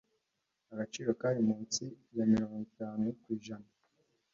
[0.71, 1.83] Agaciro kari munsi
[2.17, 3.69] ya mirongo itanu ku ijana